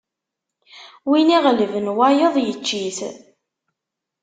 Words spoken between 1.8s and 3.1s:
wayeḍ, yečč-it!